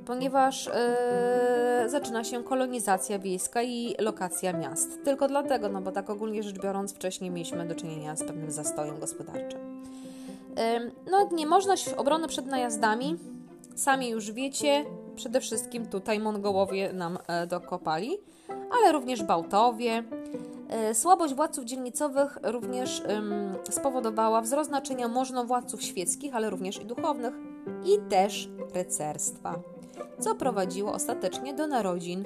[0.09, 5.05] ponieważ yy, zaczyna się kolonizacja wiejska i lokacja miast.
[5.05, 9.01] Tylko dlatego, no bo tak ogólnie rzecz biorąc, wcześniej mieliśmy do czynienia z pewnym zastojem
[9.01, 9.68] gospodarczym.
[11.11, 13.17] No, niemożność obrony przed najazdami,
[13.75, 14.85] sami już wiecie,
[15.17, 20.05] przede wszystkim tutaj Mongołowie nam e, dokopali, ale również Bałtowie.
[20.69, 23.03] E, słabość władców dzielnicowych również
[23.71, 27.35] spowodowała wzrost znaczenia możnowładców świeckich, ale również i duchownych
[27.85, 29.55] i też rycerstwa
[30.21, 32.25] co prowadziło ostatecznie do narodzin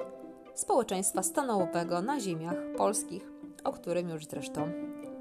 [0.53, 3.31] społeczeństwa stanowego na ziemiach polskich,
[3.63, 4.71] o którym już zresztą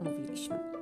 [0.01, 0.82] mówiliśmy.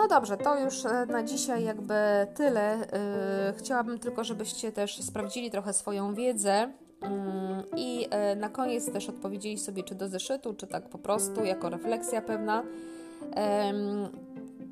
[0.00, 1.94] No dobrze, to już e, na dzisiaj jakby
[2.34, 2.72] tyle.
[2.72, 9.08] E, chciałabym tylko, żebyście też sprawdzili trochę swoją wiedzę mm, i e, na koniec też
[9.08, 12.62] odpowiedzieli sobie, czy do zeszytu, czy tak po prostu, jako refleksja pewna.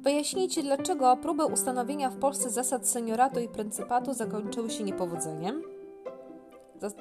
[0.02, 5.62] Wyjaśnijcie, dlaczego próby ustanowienia w Polsce zasad senioratu i pryncypatu zakończyły się niepowodzeniem.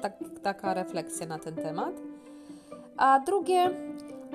[0.02, 0.12] Tak,
[0.42, 1.94] taka refleksja na ten temat.
[2.96, 3.70] A drugie,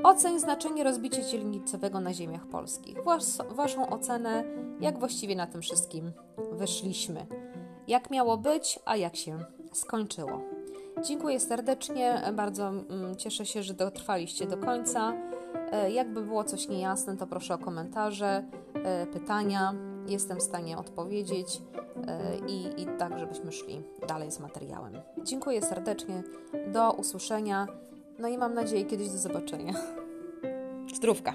[0.03, 3.03] oceń znaczenie rozbicia dzielnicowego na ziemiach polskich.
[3.03, 4.43] Was, waszą ocenę,
[4.79, 6.11] jak właściwie na tym wszystkim
[6.51, 7.25] wyszliśmy.
[7.87, 9.39] Jak miało być, a jak się
[9.73, 10.41] skończyło.
[11.03, 15.13] Dziękuję serdecznie, bardzo mm, cieszę się, że dotrwaliście do końca.
[15.71, 19.73] E, jakby było coś niejasne, to proszę o komentarze, e, pytania.
[20.07, 21.61] Jestem w stanie odpowiedzieć
[22.07, 24.93] e, i, i tak, żebyśmy szli dalej z materiałem.
[25.23, 26.23] Dziękuję serdecznie,
[26.73, 27.67] do usłyszenia,
[28.19, 29.73] no i mam nadzieję kiedyś do zobaczenia.
[30.95, 31.33] Zdrówka!